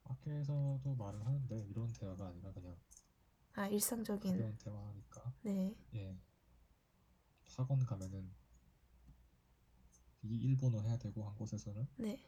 [0.04, 2.76] 학교에서도 말을 하는데 이런 대화가 아니라 그냥
[3.54, 5.34] 아, 일상적인, 가벼운 대화하니까.
[5.42, 6.18] 네, 예.
[7.56, 8.32] 학원 가면은
[10.22, 11.86] 이 일본어 해야 되고 한 곳에서는?
[11.96, 12.18] 네,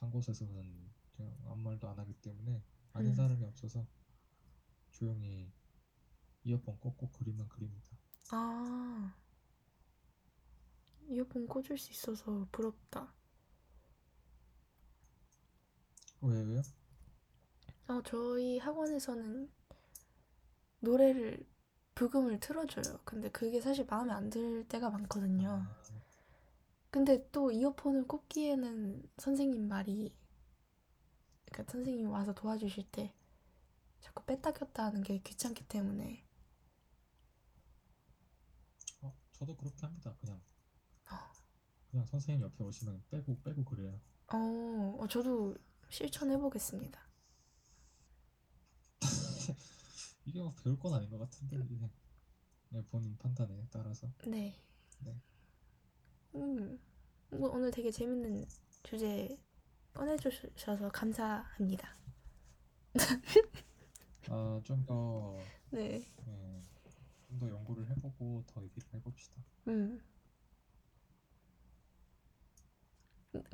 [0.00, 2.45] 한 곳에서는 그냥 아무 말도 안 하기 때문에
[2.96, 3.14] 아는 음.
[3.14, 3.86] 사람이 없어서
[4.92, 5.52] 조용히
[6.44, 7.96] 이어폰 꽂고 그림만 그립니다.
[8.30, 9.12] 아,
[11.08, 13.12] 이어폰 꽂을 수 있어서 부럽다.
[16.20, 16.62] 왜 왜요?
[17.88, 19.50] 어, 저희 학원에서는
[20.80, 21.46] 노래를
[21.94, 23.00] 부금을 틀어줘요.
[23.04, 25.66] 근데 그게 사실 마음에 안 들 때가 많거든요.
[25.68, 25.76] 아,
[26.90, 30.12] 근데 또 이어폰을 꽂기에는 선생님 말이,
[31.56, 33.14] 그러니까 선생님이 와서 도와주실 때
[34.00, 36.22] 자꾸 뺐다 꼈다 하는 게 귀찮기 때문에.
[39.00, 40.14] 어, 저도 그렇게 합니다.
[40.20, 40.38] 그냥
[41.10, 41.16] 어,
[41.90, 43.98] 그냥 선생님 옆에 오시면 빼고 빼고 그래요.
[44.28, 45.56] 어, 어, 저도
[45.88, 47.00] 실천해 보겠습니다.
[50.26, 51.88] 이게 뭐 배울 건 아닌 것 같은데 이게
[52.68, 54.54] 그냥 본인 판단에 따라서 네.
[54.98, 55.18] 네.
[56.34, 56.78] 음,
[57.30, 58.46] 뭐 오늘 되게 재밌는
[58.82, 59.38] 주제
[59.96, 61.96] 꺼내주셔서 감사합니다.
[64.28, 65.38] 아, 아좀더
[65.70, 66.04] 네.
[66.26, 66.62] 예,
[67.28, 69.42] 좀더 연구를 해보고 더 얘기를 해봅시다.
[69.68, 70.00] 음.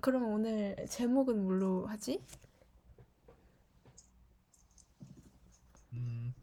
[0.00, 2.20] 그럼 오늘 제목은 뭘로 하지?
[5.92, 6.35] 음,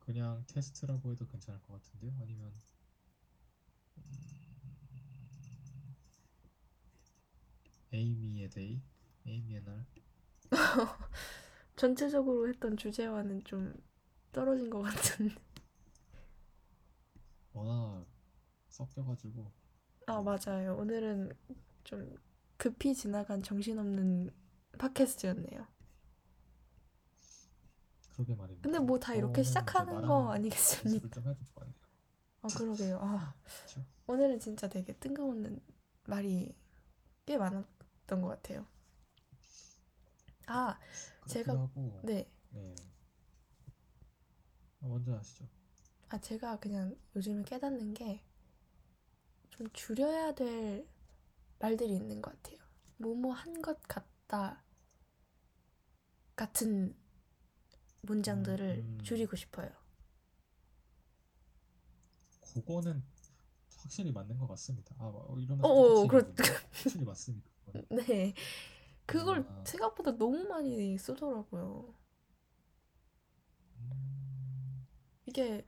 [0.00, 2.12] 그냥 테스트라고 해도 괜찮을 것 같은데요?
[2.20, 2.52] 아니면
[3.96, 4.35] 음,
[7.96, 8.82] 에이미의 day?
[9.26, 9.86] 에이미의 날?
[11.76, 13.72] 전체적으로 했던 주제와는 좀
[14.32, 15.30] 떨어진 것 같은.
[17.52, 18.04] 워낙
[18.68, 19.50] 섞여가지고
[20.08, 20.76] 아, 맞아요.
[20.76, 21.32] 오늘은
[21.84, 22.14] 좀
[22.58, 24.30] 급히 지나간 정신없는
[24.78, 25.66] 팟캐스트였네요.
[28.12, 28.62] 그러게 말입니다.
[28.62, 31.08] 근데 뭐 다 이렇게 시작하는 거 아니겠습니까?
[31.08, 31.74] 좀거 아니에요.
[32.42, 32.98] 아, 그러게요.
[33.00, 33.84] 아, 그렇죠?
[34.06, 35.60] 오늘은 진짜 되게 뜬금없는
[36.04, 36.54] 말이
[37.24, 37.75] 꽤 많았던
[38.22, 38.66] 것 같아요.
[40.46, 40.78] 아,
[41.20, 42.30] 그렇기도 제가- 하고 네.
[42.50, 42.74] 네.
[44.80, 45.48] 아, 먼저 하시죠.
[46.08, 48.22] 아, 제가 그냥 요즘에 깨닫는 게
[49.50, 50.86] 좀 줄여야 될
[51.58, 52.58] 말들이 있는 것 같아요.
[52.98, 54.62] 뭐뭐 한 것 같다
[56.36, 56.94] 같은
[58.02, 59.02] 문장들을 음, 음.
[59.02, 59.70] 줄이고 싶어요.
[62.54, 63.02] 그거는
[63.86, 64.96] 확실히 맞는 것 같습니다.
[64.98, 67.50] 아, 어, 이러면 어, 똑같이 그렇, 얘기하는데 확실히 맞습니다.
[67.90, 68.34] 네.
[69.06, 69.64] 그걸 아.
[69.64, 71.94] 생각보다 너무 많이 쓰더라고요.
[73.80, 74.86] 음,
[75.26, 75.64] 이게,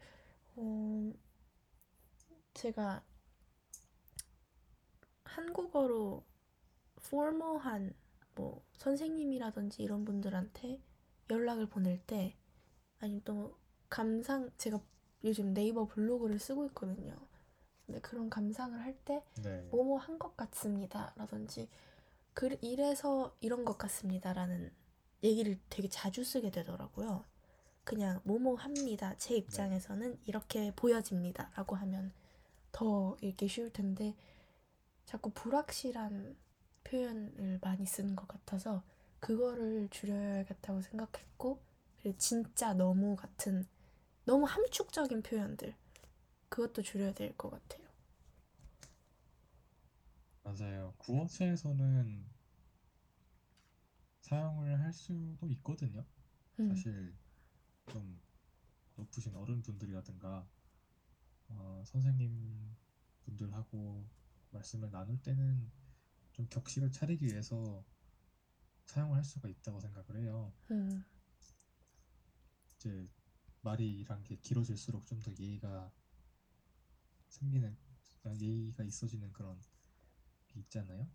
[0.56, 1.12] 어,
[2.54, 3.04] 제가
[5.22, 6.24] 한국어로
[6.96, 7.94] 포멀한
[8.34, 10.82] 뭐 선생님이라든지 이런 분들한테
[11.30, 12.36] 연락을 보낼 때
[12.98, 13.56] 아니면 또
[13.88, 14.80] 감상 제가
[15.22, 17.27] 요즘 네이버 블로그를 쓰고 있거든요.
[17.88, 19.66] 근데 그런 감상을 할 때 네.
[19.70, 21.12] 뭐뭐 한 것 같습니다.
[21.16, 21.68] 라든지
[22.34, 24.70] 그 이래서 이런 것 같습니다라는
[25.24, 27.24] 얘기를 되게 자주 쓰게 되더라고요.
[27.84, 29.14] 그냥 뭐뭐 합니다.
[29.16, 31.50] 제 입장에서는 이렇게 보여집니다.
[31.56, 32.12] 라고 하면
[32.72, 34.14] 더 읽기 쉬울 텐데
[35.06, 36.36] 자꾸 불확실한
[36.84, 38.82] 표현을 많이 쓰는 것 같아서
[39.20, 41.58] 그거를 줄여야겠다고 생각했고
[42.02, 43.66] 그리고 진짜 너무 같은
[44.26, 45.74] 너무 함축적인 표현들
[46.48, 47.86] 그것도 줄여야 될 것 같아요.
[50.42, 50.94] 맞아요.
[50.98, 52.26] 구어체에서는
[54.20, 56.04] 사용을 할 수도 있거든요.
[56.60, 57.14] 음, 사실
[57.86, 58.20] 좀
[58.96, 60.48] 높으신 어른분들이라든가
[61.48, 62.76] 어, 선생님
[63.24, 64.06] 분들하고
[64.50, 65.70] 말씀을 나눌 때는
[66.32, 67.84] 좀 격식을 차리기 위해서
[68.86, 70.52] 사용을 할 수가 있다고 생각을 해요.
[70.70, 71.04] 음,
[72.76, 73.08] 이제
[73.62, 75.92] 말이란 게 길어질수록 좀더 예의가
[77.28, 77.76] 생기는
[78.24, 79.58] 아, 예의가 있어지는 그런
[80.48, 81.08] 게 있잖아요.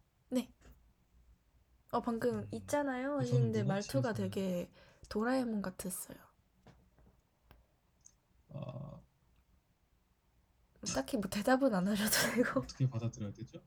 [1.91, 4.69] 어 방금 음, 있잖아요 하시는데 말투가 되게
[5.09, 6.17] 도라에몽 같았어요.
[8.53, 9.01] 아,
[10.93, 13.61] 딱히 뭐 대답은 안 하셔도 되고 어떻게 받아들여야 되죠?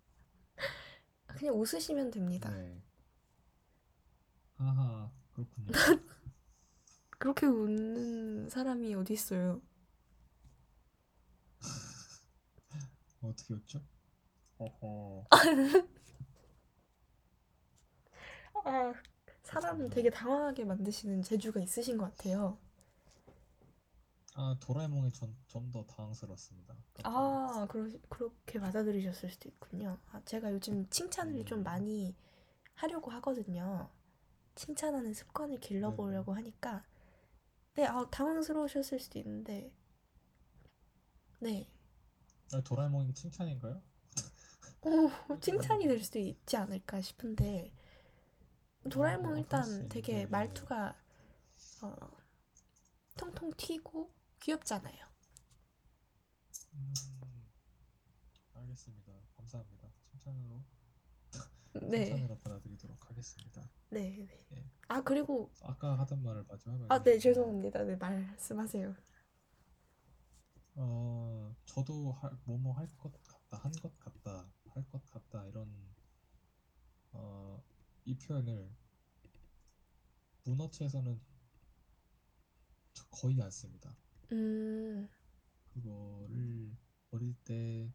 [1.35, 2.51] 그냥 웃으시면 됩니다.
[2.51, 2.83] 네.
[4.59, 5.73] 하하, 그렇군요.
[7.19, 9.61] 그렇게 웃는 사람이 어디 있어요?
[13.27, 13.81] 어떻게 웃죠?
[14.59, 15.27] 어허.
[18.65, 18.95] 아,
[19.43, 22.59] 사람을 되게 당황하게 만드시는 재주가 있으신 것 같아요.
[24.35, 25.13] 아, 도라에몽이
[25.47, 26.75] 좀더 당황스럽습니다.
[27.05, 29.99] 아, 그러, 그렇게 받아들이셨을 수도 있군요.
[30.11, 31.63] 아, 제가 요즘 칭찬을 좀 음.
[31.65, 32.15] 많이
[32.75, 33.89] 하려고 하거든요.
[34.55, 36.85] 칭찬하는 습관을 길러보려고 하니까.
[37.75, 39.73] 네, 아, 당황스러우셨을 수도 있는데.
[41.39, 41.71] 네.
[42.53, 43.83] 아, 도라에몽이 칭찬인가요?
[44.83, 47.73] 오, 칭찬이 될 수도 있지 않을까 싶은데.
[48.91, 50.27] 도라에몽 뭐, 그럴 일단 수 되게.
[50.27, 50.95] 말투가
[51.83, 51.97] 어,
[53.17, 54.97] 통통 튀고 귀엽잖아요.
[56.75, 56.95] 음,
[58.55, 59.13] 알겠습니다.
[59.37, 59.89] 감사합니다.
[60.11, 60.63] 칭찬으로
[61.83, 63.63] 네, 칭찬으로 받아들이도록 하겠습니다.
[63.91, 64.47] 네, 네.
[64.53, 64.65] 예.
[64.89, 67.83] 아, 그리고 아까 하던 말을 마지막에 아, 네, 죄송합니다.
[67.85, 68.95] 네, 말씀하세요.
[70.77, 75.69] 어, 저도 할, 뭐뭐 할 것 같다, 한 것 같다, 할 것 같다 이런
[77.13, 77.63] 어,
[78.05, 78.71] 이 표현을
[80.45, 81.21] 문어체에서는
[82.95, 83.97] 저- 거의 안 씁니다.
[84.33, 85.09] 음,
[85.75, 86.77] 그거를
[87.11, 87.93] 어릴 때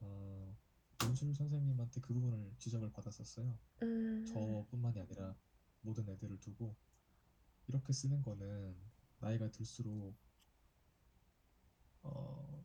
[0.00, 0.56] 어,
[1.00, 3.58] 논술 선생님한테 그 부분을 지적을 받았었어요.
[3.82, 5.34] 음, 저뿐만이 아니라
[5.80, 6.74] 모든 애들을 두고
[7.68, 8.76] 이렇게 쓰는 거는
[9.20, 10.16] 나이가 들수록
[12.02, 12.64] 어,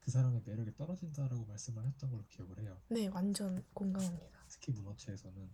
[0.00, 2.80] 그 사람의 매력이 떨어진다라고 말씀을 했던 걸로 기억을 해요.
[2.88, 4.40] 네, 완전 공감합니다.
[4.48, 5.50] 특히 문어체에서는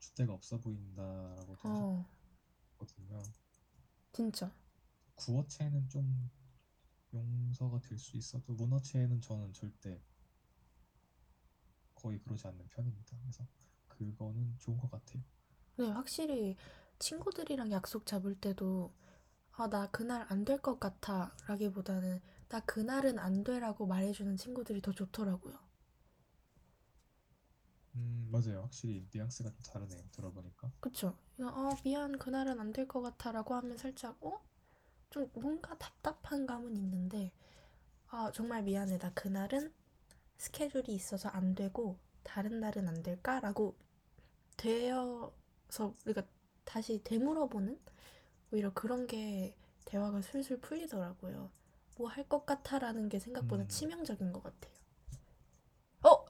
[0.00, 2.04] 줏대가 없어 보인다라고 어,
[2.78, 3.22] 하거든요.
[4.12, 4.50] 진짜.
[5.16, 6.30] 구어체는 좀
[7.12, 10.00] 용서가 될 수 있어도 문어체는 저는 절대
[11.94, 13.18] 거의 그러지 않는 편입니다.
[13.20, 13.46] 그래서
[13.88, 15.22] 그거는 좋은 것 같아요.
[15.76, 16.56] 네, 확실히
[16.98, 18.92] 친구들이랑 약속 잡을 때도
[19.58, 24.92] 아, 나 그날 안 될 것 같아 라기보다는 나 그날은 안 돼라고 말해주는 친구들이 더
[24.92, 25.58] 좋더라고요.
[27.96, 28.62] 음, 맞아요.
[28.62, 30.02] 확실히 뉘앙스가 좀 다르네요.
[30.12, 30.72] 들어보니까.
[30.80, 31.16] 그쵸?
[31.36, 34.40] 그냥, 아, 미안, 그날은 안 될 것 같아 라고 하면 살짝, 어?
[35.10, 37.32] 좀 뭔가 답답한 감은 있는데,
[38.08, 38.98] 아, 정말 미안해.
[38.98, 39.72] 나 그날은
[40.38, 43.40] 스케줄이 있어서 안 되고, 다른 날은 안 될까?
[43.40, 43.76] 라고
[44.56, 46.24] 되어서, 그러니까
[46.64, 47.78] 다시 되물어보는?
[48.52, 49.54] 오히려 그런 게
[49.86, 51.50] 대화가 술술 풀리더라고요.
[51.96, 53.68] 뭐 할 것 같아 라는 게 생각보다 음.
[53.68, 54.72] 치명적인 것 같아요.
[56.02, 56.24] 어!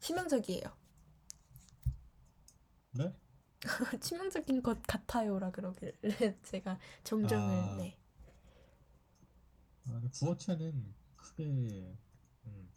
[0.00, 0.76] 치명적이에요.
[2.92, 3.12] 네?
[4.00, 5.92] 치명적인 것 같아요라 그러길래
[6.42, 7.76] 제가 정정을 아.
[7.76, 7.96] 네.
[9.88, 11.96] 아, 구어체는 크게
[12.46, 12.68] 음,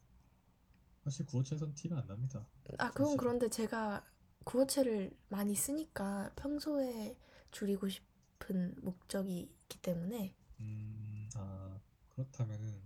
[1.03, 2.45] 사실 구어체에선 티가 안 납니다.
[2.77, 3.17] 아 그건 사실은.
[3.17, 4.03] 그런데 제가
[4.43, 7.15] 구어체를 많이 쓰니까 평소에
[7.51, 8.03] 줄이고 싶
[8.51, 12.81] 은 목적이 있기 때문에 음, 아, 그렇다면은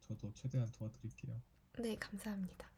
[0.00, 1.40] 저도 최대한 도와드릴게요.
[1.78, 2.70] 네 감사합니다.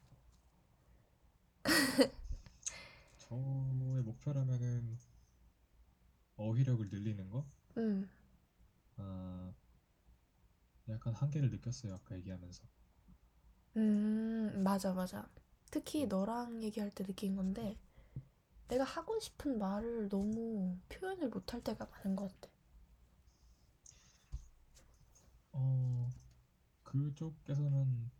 [3.18, 4.96] 저의 목표라면은
[6.36, 7.44] 어휘력을 늘리는 거?
[7.76, 8.08] 음,
[8.96, 9.52] 아,
[10.88, 11.94] 약간 한계를 느꼈어요.
[11.94, 12.62] 아까 얘기하면서.
[13.76, 15.28] 음 맞아 맞아.
[15.70, 17.76] 특히 너랑 얘기할 때 느낀 건데
[18.68, 22.52] 내가 하고 싶은 말을 너무 표현을 못할 때가 많은 것 같아.
[25.52, 26.10] 어,
[26.84, 28.10] 그쪽에서는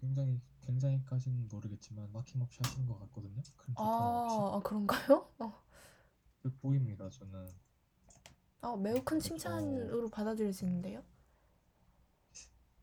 [0.00, 3.42] 굉장히 굉장히까지는 모르겠지만 막힘없이 하시는 것 같거든요.
[3.56, 4.42] 큰 불편 없이.
[4.42, 5.30] 아, 아 그런가요?
[5.38, 5.62] 어,
[6.42, 7.08] 그 보입니다.
[7.10, 7.54] 저는.
[8.60, 11.02] 아 매우 큰 칭찬으로 받아들여지는데요.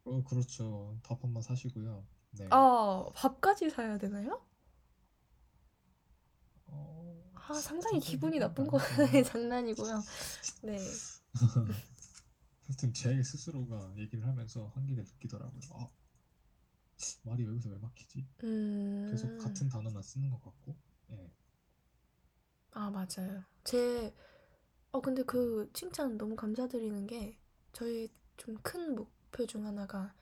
[0.05, 0.97] 어, 그렇죠.
[1.03, 2.05] 밥 한 번 사시고요.
[2.31, 2.47] 네.
[2.49, 4.41] 아 밥까지 사야 되나요?
[7.49, 9.23] 어, 아, 상당히 기분이 나쁜 거 아니죠.
[9.31, 10.03] 장난이고요.
[10.63, 10.77] 네.
[12.67, 15.61] 하여튼 제 스스로가 얘기를 하면서 한계를 느끼더라고요.
[15.73, 15.89] 아,
[17.23, 18.27] 말이 여기서 왜 막히지?
[18.43, 19.07] 음.
[19.11, 20.75] 계속 같은 단어만 쓰는 것 같고.
[21.11, 21.31] 예.
[22.71, 23.43] 아, 맞아요.
[23.63, 24.13] 제,
[24.91, 27.37] 어, 근데 그 칭찬 너무 감사드리는 게
[27.73, 30.13] 저의 좀큰 목표 중 하나가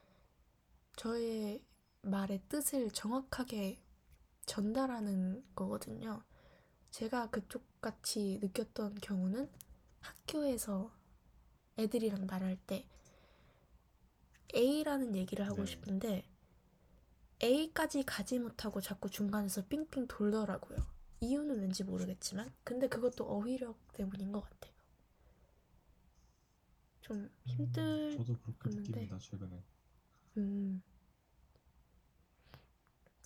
[0.96, 1.64] 저의
[2.02, 3.82] 말의 뜻을 정확하게
[4.46, 6.22] 전달하는 거거든요.
[6.94, 9.50] 제가 그쪽 같이 느꼈던 경우는
[10.00, 10.92] 학교에서
[11.80, 12.86] 애들이랑 말할 때
[14.54, 15.72] A라는 얘기를 하고 네.
[15.72, 16.24] 싶은데
[17.42, 20.78] A까지 가지 못하고 자꾸 중간에서 삥삥 돌더라고요.
[21.20, 24.72] 이유는 왠지 모르겠지만 근데 그것도 어휘력 때문인 것 같아요.
[27.02, 28.70] 좀 힘들 음, 저도 그렇게.
[28.82, 29.64] 느낍니다 최근에.
[30.38, 30.84] 음.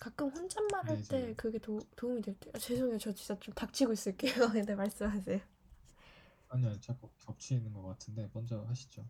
[0.00, 2.50] 가끔 혼잣말 할 네, 때 그게 도, 도움이 될 때.
[2.54, 2.98] 아, 죄송해요.
[2.98, 4.32] 저 진짜 좀 닥치고 있을게요.
[4.66, 5.40] 네, 말씀하세요.
[6.48, 9.08] 아니요 자꾸 겹치는 것 같은데 먼저 하시죠.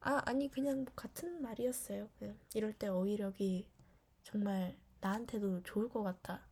[0.00, 2.08] 아, 아니 그냥 뭐 같은 말이었어요.
[2.18, 3.66] 그냥 이럴 때 어휘력이
[4.24, 6.46] 정말 나한테도 좋을 것 같다.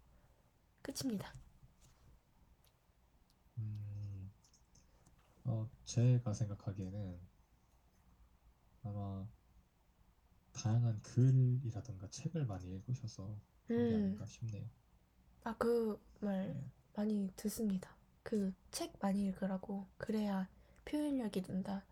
[0.83, 1.35] 끝입니다.
[3.59, 4.31] 음,
[5.45, 7.19] 어, 제가 생각하기에는
[8.85, 9.27] 아마
[10.57, 13.39] 다양한 글이라든가 책을 많이 읽으셔서
[13.73, 13.97] 그런 게 음.
[13.97, 14.69] 아닌가 싶네요.
[15.45, 16.71] 아, 그 말 네.
[16.95, 17.97] 많이 듣습니다.
[18.23, 20.49] 그 책 많이 읽으라고 그래야
[20.85, 21.85] 표현력이 는다.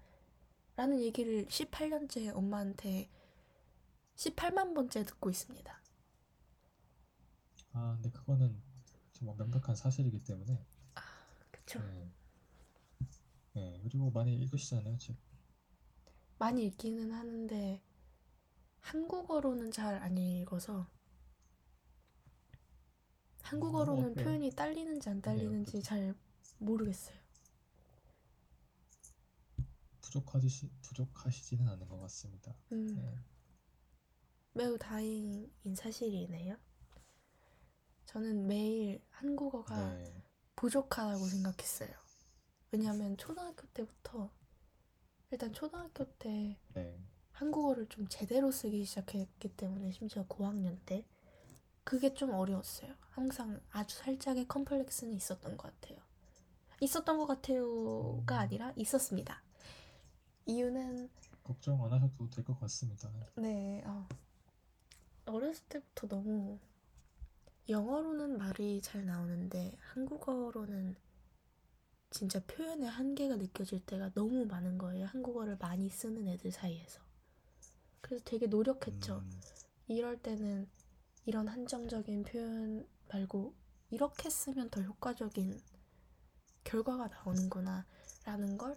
[0.77, 3.11] 라는 얘기를 18년째 엄마한테
[4.17, 5.83] 18만 번째 듣고 있습니다.
[7.73, 8.63] 아, 근데 그거는
[9.13, 10.65] 정말 명백한 사실이기 때문에
[11.51, 11.81] 그쵸?
[11.81, 12.11] 네.
[13.55, 15.17] 네, 그리고 많이 읽으시잖아요, 책.
[16.39, 17.83] 많이 읽기는 하는데
[18.85, 20.87] 한국어로는 잘 안 읽어서
[23.43, 24.25] 한국어로는 어때요?
[24.25, 25.87] 표현이 딸리는지 안 딸리는지 그렇죠.
[25.87, 26.15] 잘
[26.59, 27.17] 모르겠어요.
[30.01, 32.55] 부족하시, 부족하시지는 않은 것 같습니다.
[32.73, 33.19] 음, 네.
[34.53, 36.57] 매우 다행인 사실이네요.
[38.07, 40.23] 저는 매일 한국어가 네.
[40.57, 41.91] 부족하다고 생각했어요.
[42.71, 44.31] 왜냐하면 초등학교 때부터
[45.31, 46.99] 일단 초등학교 때 네.
[47.35, 51.05] 한국어를 좀 제대로 쓰기 시작했기 때문에 심지어 고학년 때
[51.85, 52.95] 그게 좀 어려웠어요.
[53.11, 55.99] 항상 아주 살짝의 컴플렉스는 있었던 것 같아요.
[56.81, 59.43] 있었던 것 같아요가 아니라 있었습니다.
[60.47, 61.11] 이유는
[61.43, 63.11] 걱정 안 하셔도 될 것 같습니다.
[63.37, 64.07] 네 어,
[65.27, 66.59] 어렸을 때부터 너무
[67.69, 70.97] 영어로는 말이 잘 나오는데 한국어로는
[72.11, 75.07] 진짜 표현의 한계가 느껴질 때가 너무 많은 거예요.
[75.07, 77.01] 한국어를 많이 쓰는 애들 사이에서.
[78.05, 79.17] 그래서 되게 노력했죠.
[79.21, 79.41] 음,
[79.89, 80.69] 이럴 때는
[81.25, 83.55] 이런 한정적인 표현 말고
[83.91, 85.59] 이렇게 쓰면 더 효과적인
[86.65, 87.87] 결과가 나오는구나
[88.27, 88.77] 라는 걸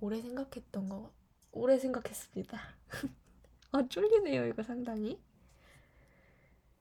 [0.00, 1.10] 오래 생각했던 거
[1.50, 2.60] 오래 생각했습니다.
[3.72, 5.18] 아 쫄리네요 이거 상당히.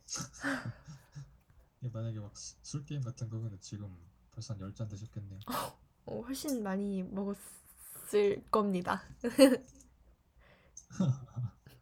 [1.93, 3.95] 만약에 막 술 게임 같은 거면 지금
[4.33, 5.39] 벌써 한 10잔 드셨겠네요.
[6.05, 9.03] 어, 훨씬 많이 먹었을 겁니다.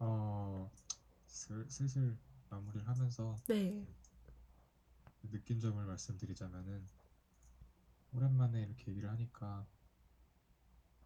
[0.00, 0.70] 어,
[1.26, 2.16] 슬, 슬슬
[2.50, 3.86] 마무리를 하면서 네.
[5.30, 6.84] 느낀 점을 말씀드리자면은
[8.12, 9.66] 오랜만에 이렇게 얘기를 하니까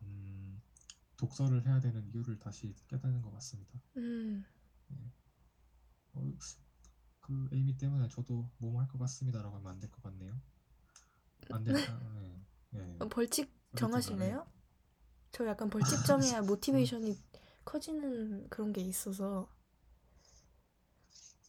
[0.02, 0.60] 음,
[1.16, 3.80] 독서를 해야 되는 이유를 다시 깨닫는 것 같습니다.
[3.96, 4.44] 음.
[6.14, 6.32] 어,
[7.20, 10.40] 그 에이미 때문에 저도 뭐뭐 할 것 같습니다라고 하면 안 될 것 같네요.
[11.50, 12.98] 안 될, 아, 네, 네.
[12.98, 14.46] 어, 벌칙 어쨌든 정하실래요?
[15.32, 17.18] 저 약간 벌칙 정해야 모티베이션이
[17.64, 19.48] 커지는 그런 게 있어서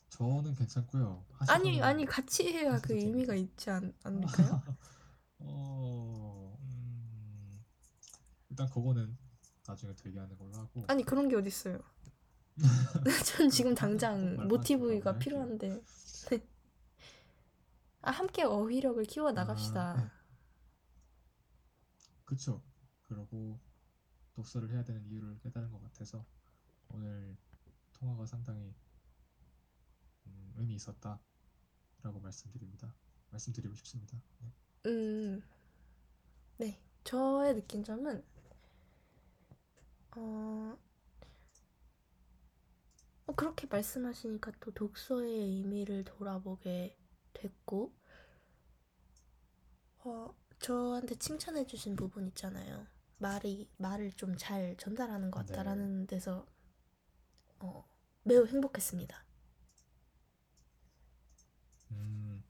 [0.09, 1.25] 저는 괜찮고요.
[1.47, 3.35] 아니 아니 같이 해야 그 의미가.
[3.35, 4.61] 있지 않, 않을까요?
[5.39, 7.63] 어, 음,
[8.49, 9.17] 일단 그거는
[9.67, 11.79] 나중에 되게하는 걸로 하고 아니 그런 게 어딨어요.
[13.25, 15.17] 전 지금 당장 말만 모티브가.
[15.19, 15.81] 필요한데.
[18.01, 19.95] 아 함께 어휘력을 키워 나갑시다.
[19.97, 20.09] 네.
[22.25, 22.61] 그쵸.
[23.03, 23.59] 그러고
[24.35, 26.25] 독서를 해야 되는 이유를 깨달은 것 같아서
[26.89, 27.35] 오늘
[27.93, 28.73] 통화가 상당히
[30.27, 32.93] 음, 의미 있었다라고 말씀드립니다.
[33.31, 34.21] 말씀드리고 싶습니다.
[34.39, 34.51] 네.
[34.89, 35.43] 음,
[36.57, 36.79] 네.
[37.03, 38.23] 저의 느낀 점은,
[40.15, 40.77] 어,
[43.25, 46.97] 어, 그렇게 말씀하시니까 또 독서의 의미를 돌아보게
[47.33, 47.93] 됐고,
[49.99, 52.87] 어, 저한테 칭찬해주신 부분 있잖아요.
[53.17, 55.53] 말이, 말을 좀 잘 전달하는 것 네.
[55.53, 56.45] 같다라는 데서,
[57.59, 57.87] 어,
[58.23, 59.23] 매우 행복했습니다.
[61.91, 62.43] 음,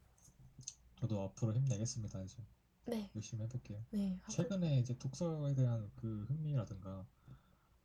[0.96, 2.22] 저도 앞으로 힘내겠습니다.
[2.22, 2.42] 이제
[2.86, 3.84] 네, 열심히 해볼게요.
[3.90, 4.18] 네.
[4.22, 7.06] 하고- 최근에 이제 독서에 대한 그 흥미라든가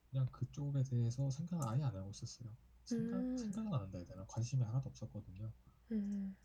[0.10, 2.50] 그냥 그쪽에 대해서 생각을 아예 안 하고 있었어요.
[2.86, 3.38] 생각, 음.
[3.38, 4.26] 생각은 안 한다 해야 되나?
[4.28, 5.52] 관심이 하나도 없었거든요.
[5.92, 6.36] 음.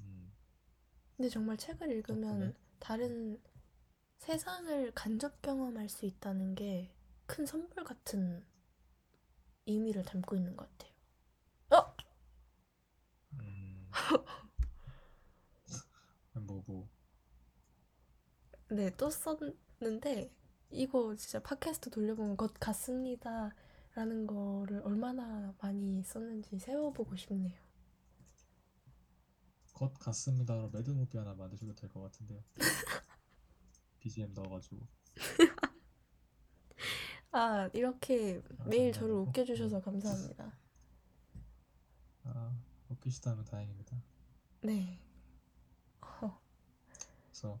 [0.00, 0.32] 음,
[1.16, 2.54] 근데 정말 책을 읽으면 덕분에?
[2.78, 3.40] 다른
[4.20, 6.90] 세상을 간접 경험할 수 있다는 게
[7.30, 8.44] 큰 선물 같은
[9.64, 10.92] 의미를 담고 있는 것 같아요.
[11.70, 11.94] 어?
[13.34, 13.88] 음...
[16.34, 16.72] 뭐고?
[16.72, 16.88] 뭐.
[18.70, 20.34] 네, 또 썼는데
[20.70, 23.54] 이거 진짜 팟캐스트 돌려보면 것 같습니다.
[23.94, 27.56] 라는 거를 얼마나 많이 썼는지 세워보고 싶네요.
[29.72, 32.42] 것 같습니다로 매듭 무비 하나 만드셔도 될 것 같은데요.
[34.00, 34.86] BGM 넣어가지고.
[37.32, 39.14] 아, 이렇게 아, 매일 저를.
[39.14, 40.58] 웃겨주셔서 감사합니다.
[42.24, 42.56] 아,
[42.88, 44.02] 웃기시다면 다행입니다.
[44.62, 45.00] 네.
[47.26, 47.58] 그래서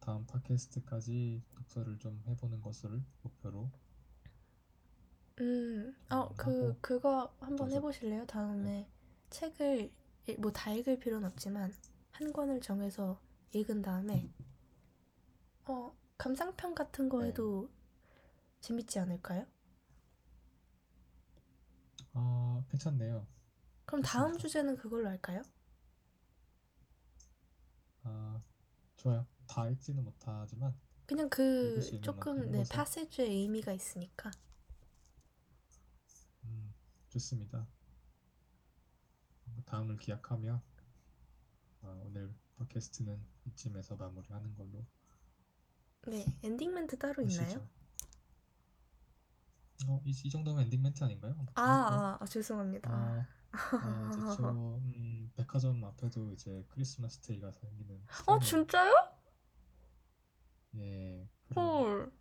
[0.00, 3.70] 다음 팟캐스트까지 독서를 좀 해보는 것을 목표로
[5.40, 8.26] 음, 어, 음, 그, 그거 한번 해보실래요?
[8.26, 8.88] 다음에
[9.30, 9.90] 책을
[10.38, 11.74] 뭐 다 읽을 필요는 없지만
[12.12, 13.20] 한 권을 정해서
[13.52, 14.30] 읽은 다음에
[15.64, 17.28] 어, 감상평 같은 거 네.
[17.28, 17.68] 해도
[18.60, 19.46] 재밌지 않을까요?
[22.14, 23.26] 아 괜찮네요.
[23.84, 24.38] 그럼 다음 좋습니다.
[24.38, 25.42] 주제는 그걸로 할까요?
[28.02, 28.40] 아
[28.96, 29.26] 좋아요.
[29.46, 30.74] 다 읽지는 못하지만
[31.06, 32.74] 그냥 그 읽을 수 있는 조금 네, 읽어서.
[32.74, 34.30] 파세주의 의미가 있으니까.
[36.44, 36.74] 음,
[37.08, 37.66] 좋습니다.
[39.64, 40.62] 다음을 기약하며
[41.82, 44.84] 아, 오늘 팟캐스트는 이쯤에서 마무리하는 걸로
[46.06, 47.42] 네, 엔딩 멘트 따로 있나요?
[47.44, 47.68] 하시죠.
[49.88, 51.34] 어, 이, 이 정도면 엔딩 멘트 아닌가요?
[51.54, 52.90] 아, 아, 아, 죄송합니다.
[52.90, 57.96] 아, 아, 이제 저 음, 백화점 앞에도 이제 크리스마스 트리가 생기는
[58.26, 58.92] 어, 시간이- 진짜요?
[60.76, 62.12] 예 그런 헐.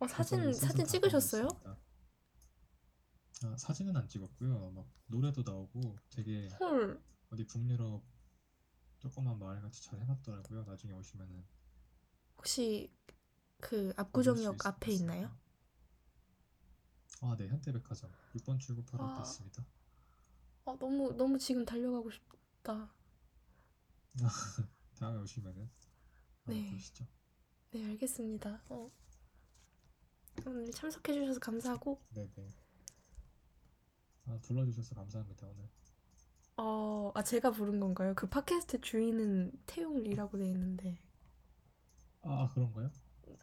[0.00, 1.48] 어, 사진 시즌 사진 다 찍으셨어요?
[1.64, 4.70] 아, 사진은 안 찍었고요.
[4.72, 7.00] 막 노래도 나오고 되게 헐.
[7.30, 8.02] 어디 북유럽
[8.98, 10.64] 조그만 마을 같이 잘 해놨더라고요.
[10.64, 11.44] 나중에 오시면은
[12.36, 12.90] 혹시
[13.60, 14.92] 그 압구정역 있- 앞에.
[14.92, 15.30] 있나요?
[17.20, 19.22] 아, 네, 현대백화점 6번 출구 바로 앞에 아.
[19.22, 19.64] 있습니다.
[20.64, 22.92] 어, 너무 너무 지금 달려가고 싶다.
[24.98, 25.70] 다음에 오시면은
[26.44, 26.70] 한번 네.
[26.72, 27.06] 보시죠.
[27.70, 28.62] 네, 알겠습니다.
[28.68, 28.90] 어.
[30.46, 32.48] 오늘 참석해 주셔서 감사하고 네, 네.
[34.26, 35.68] 아, 불러주셔서 감사합니다 오늘.
[36.56, 38.14] 어, 아 제가 부른 건가요?
[38.14, 40.98] 그 팟캐스트 주인은 태용리라고 돼 있는데.
[42.22, 42.90] 아, 아, 그런가요?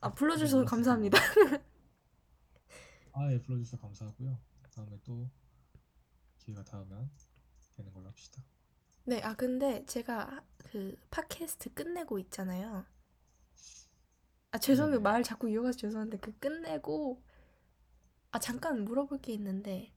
[0.01, 1.17] 아, 불러 주셔서 감사합니다.
[3.13, 4.37] 아, 예, 불러주셔서 감사하고요.
[4.73, 5.29] 다음에 또
[6.37, 7.09] 기회가 닿으면
[7.75, 8.43] 되는 걸로 합시다.
[9.03, 12.85] 네, 아 근데 제가 그 팟캐스트 끝내고 있잖아요.
[14.51, 15.03] 아 죄송해요 네네.
[15.03, 17.21] 말 자꾸 이어가서 죄송한데 그 끝내고
[18.31, 19.91] 아 잠깐 물어볼 게 있는데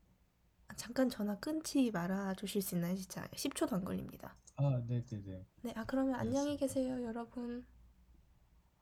[0.69, 4.35] 아, 잠깐 전화 끊지 말아 주실 수 있나요 진짜 10초도 안 걸립니다.
[4.57, 5.47] 아, 네, 네, 네.
[5.63, 6.67] 네, 아 그러면 안녕히 알겠습니다.
[6.67, 7.67] 계세요 여러분.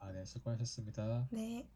[0.01, 1.28] 아, 네, 수고하셨습니다.
[1.30, 1.66] 네.